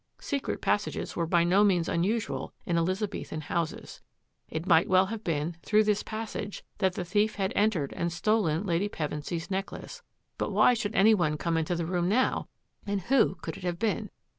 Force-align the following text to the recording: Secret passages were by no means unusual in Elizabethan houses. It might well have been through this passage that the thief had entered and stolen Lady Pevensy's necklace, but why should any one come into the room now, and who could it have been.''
Secret 0.19 0.61
passages 0.63 1.15
were 1.15 1.27
by 1.27 1.43
no 1.43 1.63
means 1.63 1.87
unusual 1.87 2.55
in 2.65 2.75
Elizabethan 2.75 3.41
houses. 3.41 4.01
It 4.49 4.65
might 4.65 4.87
well 4.89 5.05
have 5.05 5.23
been 5.23 5.57
through 5.61 5.83
this 5.83 6.01
passage 6.01 6.63
that 6.79 6.95
the 6.95 7.05
thief 7.05 7.35
had 7.35 7.53
entered 7.55 7.93
and 7.93 8.11
stolen 8.11 8.65
Lady 8.65 8.89
Pevensy's 8.89 9.51
necklace, 9.51 10.01
but 10.39 10.51
why 10.51 10.73
should 10.73 10.95
any 10.95 11.13
one 11.13 11.37
come 11.37 11.55
into 11.55 11.75
the 11.75 11.85
room 11.85 12.09
now, 12.09 12.47
and 12.83 13.01
who 13.01 13.35
could 13.43 13.57
it 13.57 13.63
have 13.63 13.77
been.'' 13.77 14.09